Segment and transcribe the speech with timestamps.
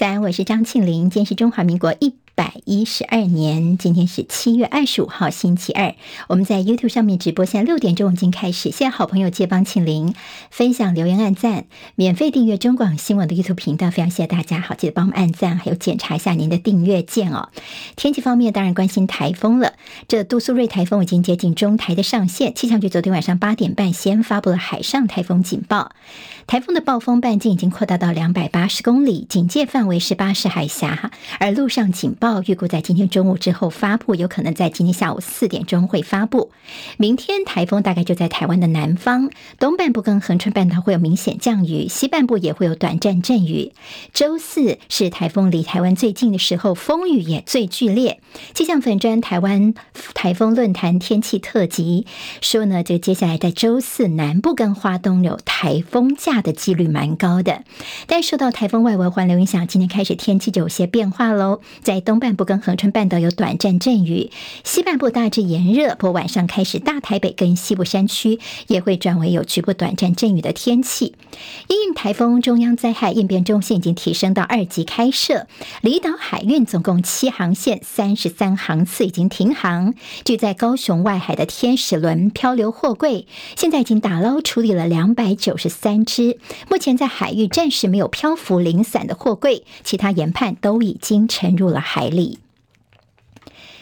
[0.00, 1.10] 早安，我是张庆林。
[1.10, 5.94] 今天是中华民国一百一十二年，今天是七月二十五号，星期二。
[6.26, 8.70] 我们在 YouTube 上面直播，现在六点钟已经开始。
[8.70, 10.14] 现在好朋友借帮庆玲
[10.50, 11.66] 分享、留言、按赞，
[11.96, 14.58] 免费订阅中广新闻的 YouTube 频道，非常谢谢大家。
[14.58, 17.50] 好，记得帮我们按赞，还有检查一下您的订阅键哦。
[17.94, 19.74] 天气方面，当然关心台风了。
[20.08, 25.92] 这杜苏芮台风已经接近中台的上限，气象局昨天晚上八点半先发布了海上台风警报。
[26.46, 36.52] 台风的暴风半径已经扩大到两百八十公里，警戒范围是巴士海峡，而陆上警报预估在今天中午之后发布，有可能在今天下午四点钟会发布。
[36.96, 43.72] 明天台风大概就在台湾的南方，东半部跟恒春半岛会有明显降雨，西半部也会有短暂阵雨。
[44.12, 48.20] 周四是台风离台湾最近的时候，风雨也最剧烈。
[48.54, 49.74] 气象粉专台湾
[50.14, 52.06] 台风论坛天气特辑
[52.40, 57.64] 说呢，这个接下来在周四南部跟花东有台风假的几率蛮高的，
[58.06, 61.60] 但受到台风外围环流影响，今天开始天气就有些变化喽。
[61.82, 64.30] 在东半部跟恒春半岛有短暂阵雨，
[64.62, 71.14] 西半部大致炎热，不过晚上开始大台北跟西部山区也会转为有局部短暂阵雨的天气。
[71.66, 75.46] 因应台风，中央灾害应变中心已经提升到二级开设，
[75.80, 79.94] 离岛海运总共七航线三十三航次已经停航。
[80.22, 83.26] 就在高雄外海的天使轮漂流货柜，
[83.56, 86.38] 现在已经打捞处理了两百九十三只。
[86.68, 92.49] 目前在海域暂时没有漂浮零散的货柜，其他研判都已经沉入了海海里。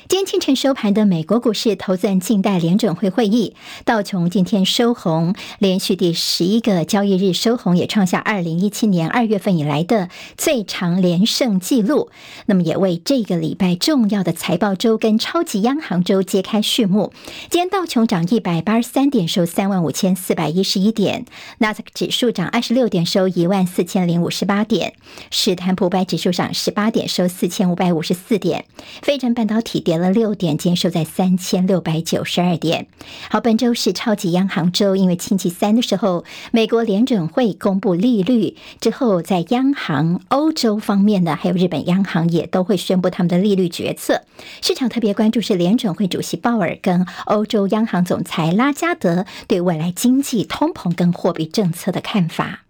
[0.09, 12.09] 今天清晨收盘的美国股市投资人静待联准会会议，道琼今天收红，连续第十一个交易日收红，也创下二零一七年二月份以来的最长连胜纪录。
[12.47, 17.13] 那么，也为这个礼拜重要的财报周跟超级央行周揭开序幕。
[17.51, 21.25] 今天道琼涨一百八十三点，收三万五千四百一十一点；
[21.59, 24.93] 纳斯克指数涨二十六点，收一万四千零五十八点；
[25.31, 28.63] 史坦普百指数涨十八点，收四千五百五十四点；
[29.03, 32.87] 费城半导体跌了六点，今天收在三千六百九十二点。
[33.31, 44.23] 好，本周是超级央行周，因为星期三的时候，美国联准会公布利率之后，在央行欧洲方面呢，还有日本央行也都会宣布他们的利率决策。
[44.63, 52.65] 市场特别关注是联准会主席鲍尔跟欧洲央行总裁拉加德对未来经济、通膨跟货币政策的看法。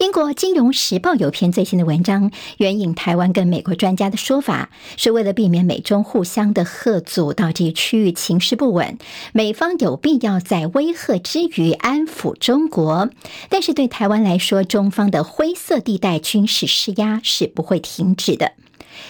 [0.00, 8.96] 英国《金融时报》有篇最新的文章，援引台湾跟美国专家的说法，是为了避免美中互相的吓阻，导致区域情势不稳，
[9.34, 13.10] 美方有必要在威吓之余安抚中国。
[13.50, 18.52] 但是对台湾来说，中方的灰色地带军事施压是不会停止的。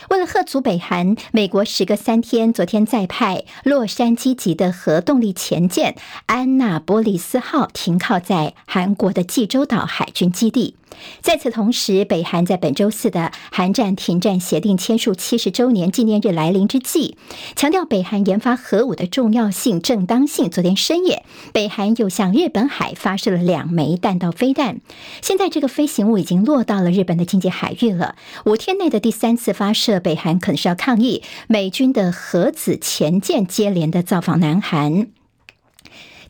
[0.09, 5.95] 为了吓阻北韩，美国时隔三天，昨天再派洛杉矶级的核动力潜舰
[6.27, 10.75] 安娜波利斯号停靠在韩国的济州岛海军基地。
[11.21, 17.17] 在此同时，北韩在本周四的韩战停战协定签署七十周年纪念日来临之际，
[17.57, 20.51] 强调北韩研发核武的重要性、正当性。
[20.51, 24.81] 昨天深夜，北韩又向日本海发射了两枚弹道飞弹。
[25.23, 28.17] 现在这个飞行物已经落到了日本的经济海域了。
[28.45, 35.09] 五天内的第三次发射，北韩可能是要抗议美军的核子潜舰接连的造访南韩。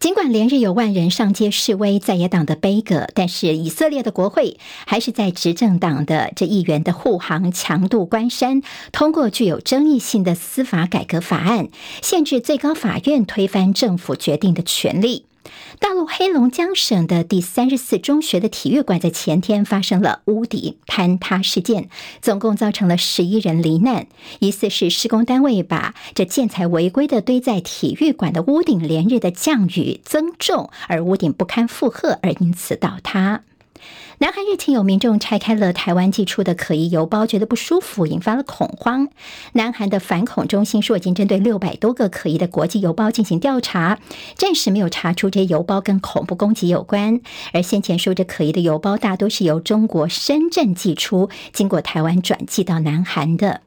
[0.01, 4.57] 尽管连日有万人上街示威，在野党的悲歌，但是以色列的国会
[4.87, 8.63] 还是在执政党的这议员的护航、强度关山，
[8.93, 11.69] 通过具有争议性的司法改革法案，
[12.01, 15.27] 限制最高法院推翻政府决定的权利。
[15.79, 21.89] 大陆黑龙江省的第三十四中学的体育馆在前天发生了屋顶坍塌事件，
[22.21, 24.07] 总共造成了十一人罹难，
[24.41, 33.43] 疑似是施工单位把这建材违规的堆在体育馆的屋顶，连日的降雨增重，而屋顶不堪负荷，而因此倒塌。
[34.21, 39.09] 南韩日前有民众拆开了台湾寄出的可疑邮包，觉得不舒服，引发了恐慌。
[39.55, 43.99] 南韩的反恐中心说，已经针对六百多个可疑的国际邮包进行调查，
[44.37, 47.23] 暂时没有查出这些邮包跟恐怖攻击有关。
[47.55, 53.63] 而先前说这可疑的邮包大多是由中国深圳寄出，经过台湾转寄到南韩的。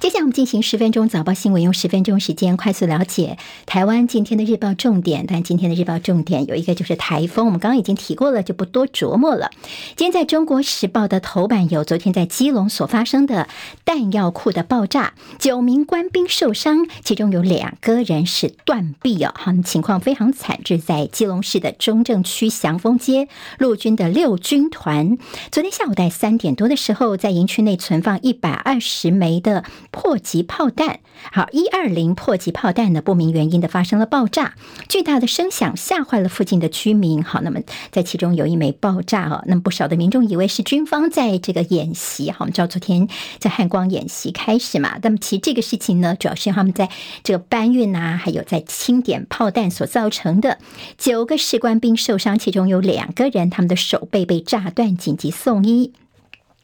[0.00, 3.36] 接下来我们进行十分钟早报新闻，用十分钟时间快速了解
[3.66, 5.26] 台湾今天的日报重点。
[5.28, 9.50] 但今天的日报重点有一个就是台风，我们刚刚已经提过了，就不多琢磨了。
[9.96, 13.46] 今天在中国时报的头版有昨天在基隆所发生的
[13.84, 20.60] 弹药库的爆炸，九名官兵受伤，其中有两个人是断臂哦，他们，情况非常惨。
[20.64, 25.18] 这是在基隆市的中正区祥丰街陆军的六军团，
[25.52, 29.62] 昨天下午在三点多的时候，在营区内存放一百二十枚的。
[29.90, 31.00] 迫击炮弹。
[31.32, 34.54] 好，一二零迫击炮弹呢，不明原因的发生了爆炸，
[34.88, 37.22] 巨大的声响吓坏了附近的居民。
[37.22, 37.60] 好，那么
[37.90, 42.30] 在其中有一枚爆炸哦，那么不少的民众以为是军方在这个演习。
[42.30, 43.08] 好，我们知道昨天
[43.38, 46.88] 在汉光演习开始嘛，那么其实这个事情呢，主要是他们在
[47.22, 50.58] 这个搬运啊，还有在清点炮弹所造成的。
[50.96, 55.92] 九个士官兵受伤，其中有两个人他们的手背被炸断，紧急送医。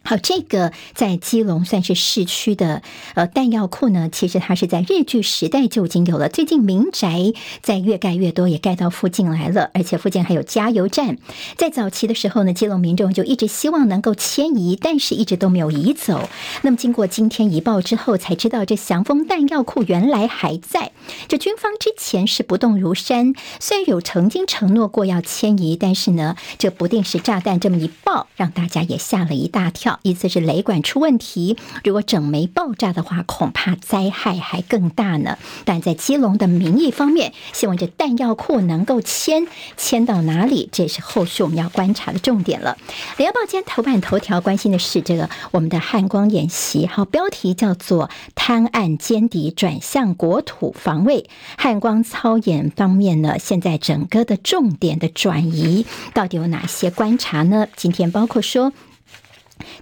[0.06, 2.80] 好，这个在基隆算是市区的
[3.14, 6.28] 呃弹药库呢，其实它是在日据时代就已经有了。
[6.28, 11.18] 最近民宅在越盖越多，也盖到附近来了，而且附近还有加油站。
[11.56, 16.28] 在早期的时候呢，基隆民众就一直希望能够迁移，但是一直都没有移走。
[16.62, 20.92] 那么经过今天一报之后，才知道这祥丰弹药库原来还在。
[21.26, 29.95] 这军方之前是不动如山，虽然有曾经承诺过要迁移，但是呢，这不定时炸弹这么一爆，让大家也吓了一大跳。
[30.02, 35.38] 意思是雷管出问题，如果整枚爆炸的话，恐怕灾害还更大呢。
[35.64, 39.46] 但在基隆的民意方面，希望这弹药库能够迁，
[39.76, 42.76] 迁到哪里，这也是后续我们要观察的重点了。
[43.16, 51.28] 联合报今天头版头条关心的是这个我们的汉光演习，好，标题叫做“滩岸歼敌转向国土防卫”。
[51.56, 57.66] 汉光操演方面呢，现在整个的重点的转移到底有哪些观察呢？
[57.76, 58.72] 今天包括说。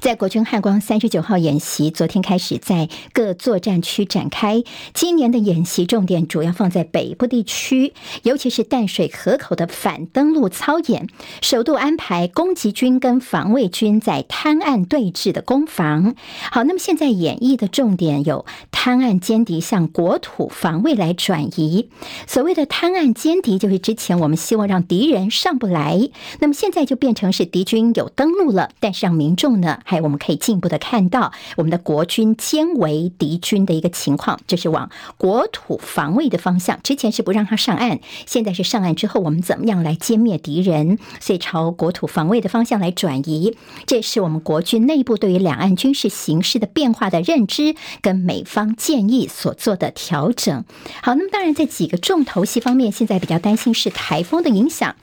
[0.01, 4.63] 在国军汉光三十九号演习，昨天开始在各作战区展开。
[4.93, 11.09] 今年的演习重点主要放在北部地区，尤其是淡水河口的反登陆操演，
[11.41, 16.15] 首度安排攻击军跟防卫军在滩岸对峙的攻防。
[16.51, 21.89] 好，那么现在演绎的重点有滩岸歼敌向国土防卫来转移。
[22.27, 26.11] 所谓的滩岸歼敌，就是之前我们希望让敌人上不来，
[26.41, 29.55] 那么现在就变成是敌军有登陆了，但是让民众。
[29.65, 36.79] 那还有我们可以进一步的看到我们的国军歼围敌军的一个情况，就是往国土防卫的方向。
[36.83, 40.99] 之前是不让他上岸，现在是上岸之后，我们怎么样来歼灭敌人？
[41.19, 43.57] 所以朝国土防卫的方向来转移，
[43.87, 50.65] 这是我们国军内部对于两岸军事形势的变化的认知，跟美方建议所做的调整。
[51.03, 54.95] 好，那么当然在几个重头戏方面，现在比较担心是台风的影响，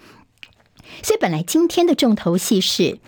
[1.01, 2.99] 所以本来今天的重头戏是。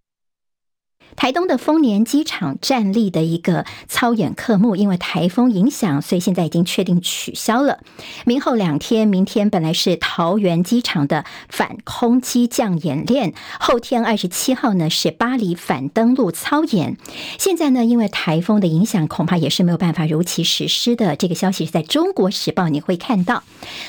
[1.16, 7.80] 台东的丰年机场战力的一个操演科目，因为台风影响，所以现在已经确定取消了。
[8.26, 16.98] 明后两天，明天本来是桃园机场的反空机降演练，后天二十七号呢是巴黎反登陆操演。
[17.38, 21.16] 现在呢，因为台风的影响，恐怕也是没有办法如期实施的。
[21.16, 23.44] 这个消息是在中国时报你会看到，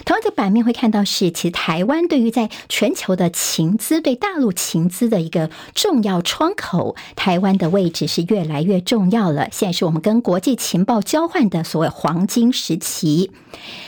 [0.05, 6.94] 同样的版面会看到是，其实台湾对于在全球的情资，对大陆情资的一个重要窗口。
[7.16, 9.49] 台湾的位置是越来越重要了。
[9.50, 13.31] 现在是我们跟国际情报交换的所谓黄金时期。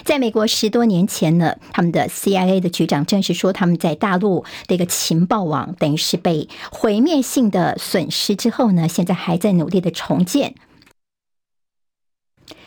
[0.04, 10.54] 在美国十多年前呢，他们的 CIA 的局长正是说，他们在大陆的一个情报网等于是被毁灭性的损失之后呢，现在还在努力的重建。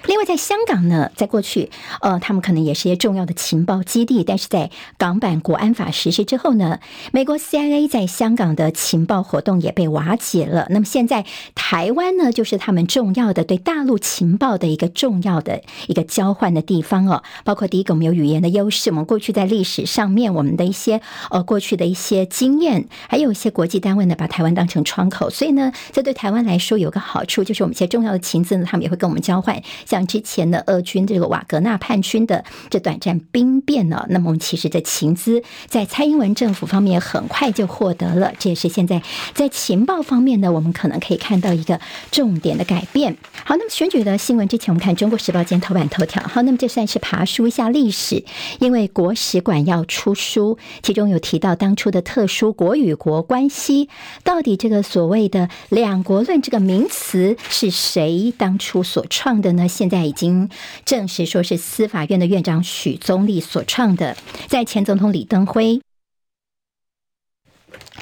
[0.05, 1.69] 另外，在香港呢，在过去，
[2.01, 6.79] 呃，他们可能也是一些重要的情报基地，但是在港版国安法实施之后呢，
[7.11, 10.67] 美国 CIA 在香港的情报活动也被瓦解了。
[10.69, 17.21] 那么现在台湾呢，就是他们重要的对大陆情报的一个重要的一个交换的地方哦。
[17.43, 29.61] 包括第一个，我们有语言的优势，我们过去在历史上面，我们的一些呃过去的一些经验，还有一些国际单位呢，把台湾当成窗口，所以呢，这对台湾来说有个好处，就是我们一些重要的情资呢，他们也会跟我们交换。
[29.89, 39.01] 像之前的俄军这个瓦格纳叛军的这短暂兵变呢，那么我们其实的情资在蔡英文政府方面很快就获得了，这也是现在
[39.33, 41.79] 在情报方面呢，我们可能可以看到一个
[42.11, 43.17] 重点的改变。
[43.43, 46.21] 好，那么选举的新闻之前，我们看《中国时报》今天头版头条。
[46.21, 48.23] 好，那么这算是爬梳一下历史，
[48.59, 53.89] 因为国史馆要出书，其中有提到当初的特殊国与国关系，
[54.23, 59.67] 到底这个所谓的两国论这个名词是谁当初所创的呢？
[59.79, 60.49] 现在已经
[60.83, 64.17] 证实说是司法院的院长许宗力所创的，
[64.49, 65.79] 在前总统李登辉。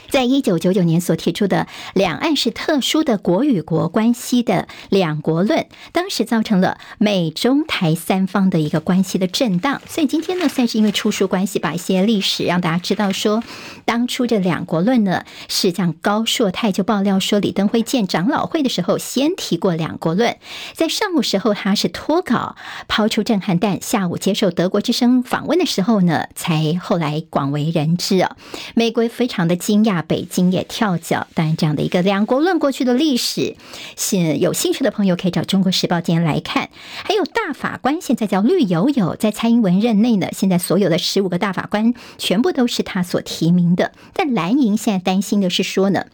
[0.10, 9.82] 在一九九九年所提出的两岸是特殊的国与国关系的两国论，当时造成了美中台三方的一个关系的震荡。
[9.88, 13.44] 所以今天呢，算是因为出书关系，把一些历史让大家知道说，
[13.86, 20.38] 当初这两国论呢，是像高硕泰就爆料说，李登辉见长老会的时候先提过两国论，
[20.74, 22.56] 在上午时候他是脱稿
[22.88, 28.38] 抛出震撼弹，下午接受德国之声访问的时候呢，才后来广为人知啊。
[28.74, 29.97] 美国非常的惊讶。
[30.02, 31.28] 北京也跳脚。
[31.34, 33.56] 当然，这样的一个两国论过去的历史，
[33.96, 36.70] 是有兴趣的朋友可以找《中国时报》今天来看。
[37.04, 43.92] 还有大法官现在叫绿油油，在蔡英文任内呢，现在所有的十五个大法官全部都是他所提名的。
[44.14, 46.06] 但蓝营现在担心的是说呢。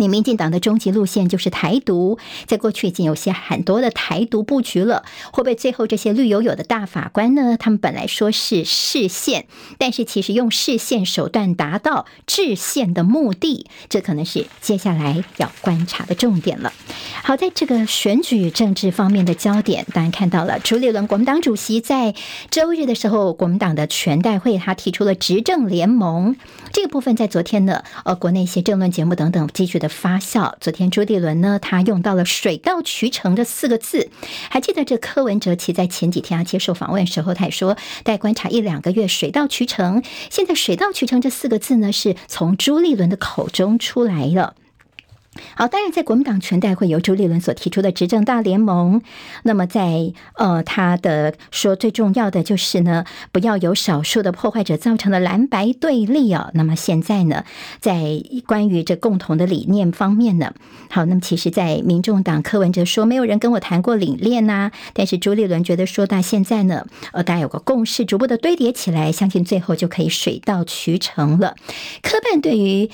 [0.00, 7.58] 你民进党的终极路线就是台独，在过去已经有些很多的台独布局了，会不会最后这些绿油油的大法官呢？
[7.58, 9.44] 他们本来说是释宪，
[9.76, 16.72] 但是其实用释宪手段达到制宪的目的，这可能是接下来要观察的重点了。
[17.22, 22.14] 好，在这个选举政治方面的焦点，当然看到了朱立伦国民党主席在
[22.50, 26.36] 周日的时候，国民党的全代会他提出了执政联盟
[26.72, 29.89] 这个部分，在昨天呢，呃，国内一些政论节目等等继续的。
[29.90, 30.54] 发酵。
[30.60, 34.08] 昨天朱立伦呢，他用到了“水到渠成”这四个字。
[34.48, 40.02] 还记得这柯文哲其在前几天啊接受访问时候，他也说待观察一两个月，水到渠成。
[40.30, 44.54] 现在“水到渠成”这四个字呢，是从朱立伦的口中出来了。
[45.54, 49.00] 好，当然，在国民党全代会由朱立伦所提出的执政大联盟，
[49.44, 56.50] 那么在呃他的说最重要的就是呢，不要有少数的破坏者造成的蓝白对立哦。
[56.54, 57.44] 那么现在呢，
[57.78, 60.52] 在关于这共同的理念方面呢，
[60.90, 71.54] 好，那么其实，在民众党柯文哲说没有人跟我谈过理念呐、但是朱立伦觉得说到现在呢，呃，大家有个共识，逐步的堆叠起来，相信最后就可以水到渠成了。
[72.02, 72.90] 柯办对于。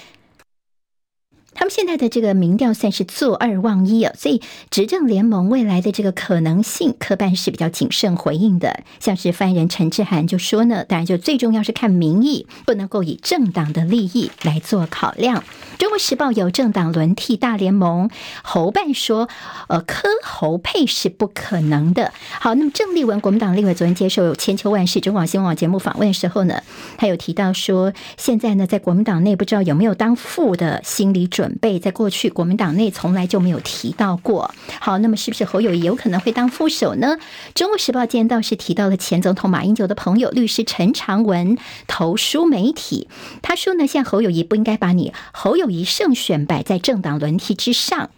[1.59, 8.81] 他们现在的这个民调算是坐二望一啊，所以执政联盟未来的这个可能性，柯办是比较谨慎回应的。
[9.01, 15.43] 像是发言人陈志涵就说呢，当然就最重要是看民意，不能够以政党的利益来做考量。
[15.79, 18.11] 中国时报有政党轮替大联盟，
[18.43, 19.31] 侯办说，
[19.69, 22.13] 呃，柯侯配是不可能的。
[22.39, 26.63] 好，那么郑丽文国民党立委昨天接受千秋万世中广新闻网节目访问的时候呢，
[26.99, 31.46] 他有提到说，现在呢在国民党内不知道有没有当副的心理准。
[31.47, 34.53] 准备在过去国民党内从来就没有提到过。
[34.81, 37.19] 好，那么是不是侯友谊有可能会当副手呢？
[37.55, 43.07] 中国时报今天倒是提到了前总统马英九的朋友律师陈长文投书媒体，
[43.43, 48.11] 他说呢，像侯友谊不应该把你侯友谊胜选摆在政党轮替之上。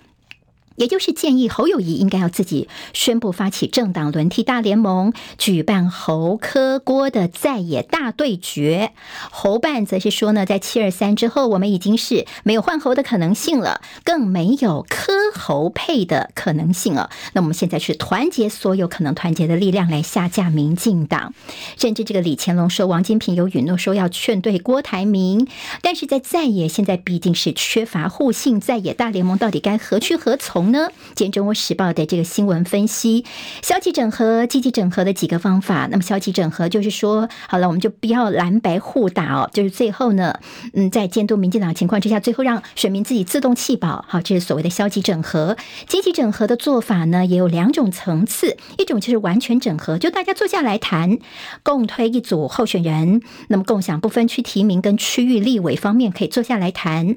[0.78, 8.92] 也就是建议侯友谊应该要自己宣布发起政党轮替大联盟，举办侯柯郭的在野大对决。
[9.32, 17.10] 侯办则是说呢，在七二三之后，我们已经是没有换侯的可能性了，更没有柯侯配的可能性了。
[17.32, 21.34] 那我们现在是团结所有可能团结的力量来下架民进党。
[21.76, 25.48] 甚至这个李乾龙说，王金平有允诺说要劝退郭台铭，
[25.82, 30.67] 但是在在野现在毕竟是缺乏互信，在野大联盟到底该何去何从？
[30.68, 30.88] 呢？
[31.14, 33.24] 今天《中国时报》的这个新闻分析，
[33.62, 35.88] 消极整合、积极整合的几个方法。
[35.90, 40.38] 那么，消极整合就是说，好了，我们就不要蓝白互打哦，就是最后呢，
[40.74, 44.04] 嗯，在监督民进党情况之下，最后让选民自己自动弃保。
[44.08, 45.56] 好，这是所谓的消极整合。
[45.86, 51.18] 积极整合的做法呢，也有两种层次，一种就是完全整合，就大家坐下来谈，
[51.62, 57.16] 共推一组候选人，那么共享不分区提名跟区域立委方面可以坐下来谈。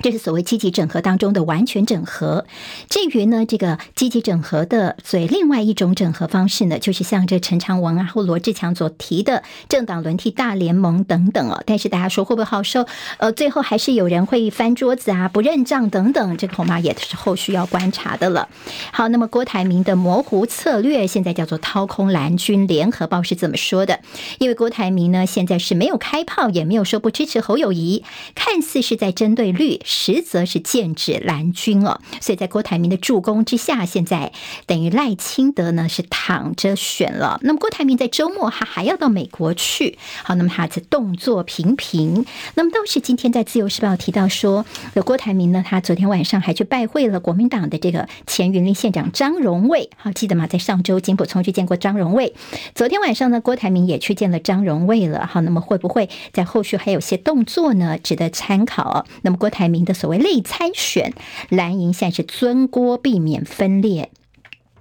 [0.00, 2.46] 这是所谓积极整合当中的完全整合。
[2.88, 11.62] 至于呢，这个积极整合的，所以另外一种整合方式呢，就是像这陈长文啊或罗志强所提的政党轮替大联盟等等哦。
[11.66, 12.86] 但是大家说会不会好受？
[13.18, 18.48] 呃，最后还是有人会翻桌子啊，不认账等等，这恐怕也是后续要观察的了。
[18.92, 24.00] 好，那么郭台铭的模糊策略现在叫做掏空蓝军，联合报是怎么说的。
[24.38, 28.02] 因为郭台铭呢，现在是没有开炮，也没有说不支持侯友谊，
[28.34, 29.81] 看似是在针对绿。
[29.84, 34.32] 实则是剑指蓝军哦，所以在郭台铭的助攻之下，现在
[34.66, 37.38] 等于赖清德呢是躺着选了。
[37.42, 42.24] 那么郭台铭在周末他还要到美国去，好，那么他的动作频频。
[42.54, 44.64] 那么倒是今天在自由时报提到说，
[45.04, 49.90] 郭台铭呢，他昨天晚上还去拜会了国民党的这个前云林县长张荣卫。
[49.96, 50.46] 好，记得吗？
[50.46, 52.34] 在上周金溥聪去见过张荣卫，
[52.74, 55.26] 昨天晚上呢，郭台铭也去见了张荣卫了。
[55.26, 57.98] 好，那么会不会在后续还有些动作呢？
[58.02, 59.06] 值得参考。
[59.22, 61.12] 那么郭台名的所谓内参选，
[61.48, 64.10] 蓝营现在是尊郭，避免分裂。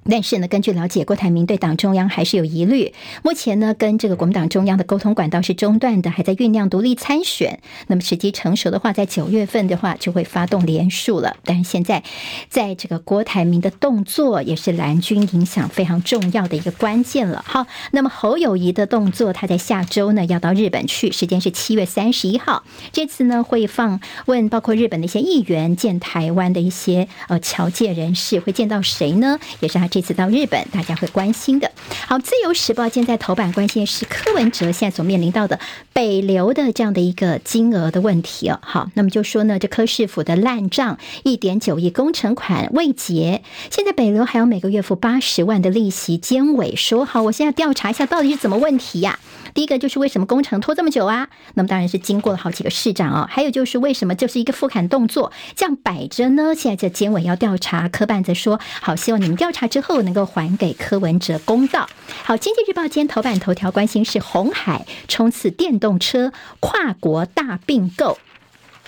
[0.09, 2.91] 但是呢，根据了解，郭台铭对党中央还是有疑虑。
[3.23, 7.59] 目前呢，跟这个国民党中央的沟通管道是中断的，还在酝酿独立参选。
[7.85, 11.37] 那么时机成熟的话，在九月份的话就会发动连署了。
[11.45, 12.03] 但是现在，
[12.49, 17.45] 在这个郭台铭的动作也是蓝军影响非常重要的一个关键了。
[17.47, 22.63] 好，那么侯友谊的动作，他在下周呢要到日本去，时间是七月三十一号。
[22.91, 29.37] 这次呢会访问包括日本的一些议员，见台湾的一些呃侨界人士，会见到谁呢？
[29.59, 29.90] 也是他。
[29.91, 31.69] 这次到日本，大家会关心的。
[32.07, 35.59] 好，《自由时报》现在头版关心的是柯文哲现在所面临到的
[35.91, 38.57] 北流的这样的一个金额的问题哦。
[38.63, 46.17] 好，那么就说呢，这柯市府的烂账一点九亿工程款未结，现在北流还要每个月付八十万的利息。
[46.17, 49.19] 监委说：“好，我现在调查一下到底是怎么问题呀、
[49.53, 51.27] 第一个就是为什么工程拖这么久啊？
[51.55, 53.27] 那么当然是经过了好几个市长哦。
[53.29, 56.53] 还有就是为什么就是一个复砍动作这样摆着呢？
[56.55, 61.89] 现在这监委要调查，柯办则说好，希望你们调查之后能够还给柯文哲公道。
[62.23, 68.17] 好，《经济日报》今天头版头条关心是红海冲刺电动车跨国大并购。”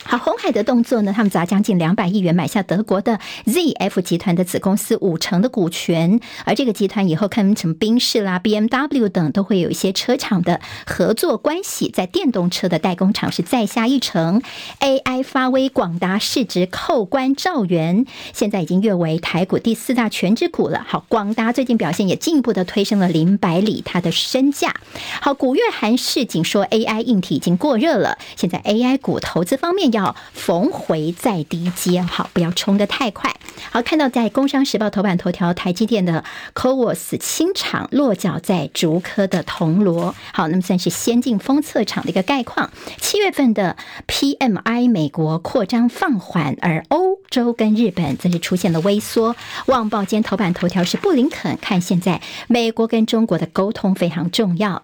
[0.05, 1.13] 好，鸿海的动作呢？
[1.15, 14.41] 他们砸将近两百亿元买下德国的 ZF 集团的子公司五成的股权，而这个集团以后看什么宾士啦、BMW 等都会有一些车厂的合作关系，在电动车的代工厂是再下一城。
[14.81, 20.86] AI 发威，广达市值扣关兆元，现在已经跃为台股第四大权值股了。
[20.86, 24.75] 好，广达最近表现也进一步的推升了林百里他的身价。
[25.22, 29.92] 好，古月涵示警说 AI 硬体已经过热了，现在 AI 股投资方面。
[29.93, 33.33] 要逢回再低接，好，不要冲得太快。
[33.71, 36.23] 好，看到在《工商时报》头版头条，台积电的
[36.53, 42.71] CoWoS 清厂落脚在竹科的铜锣，好，那么算是先进封测厂的一个概况。
[42.97, 49.33] 七月份的 PMI 美国扩张放缓，而欧洲跟日本则是出现了微缩。
[49.67, 54.83] 《旺报》间头版头条是布林肯看现在美国跟中国的沟通非常重要。